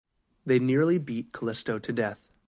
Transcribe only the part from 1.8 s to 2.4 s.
death.